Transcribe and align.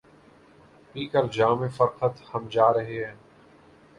پی 0.93 1.05
کر 1.07 1.25
جام 1.31 1.67
فرقت 1.67 2.21
ہم 2.33 2.47
جا 2.51 2.71
رہے 2.73 3.03
ہیں 3.05 3.15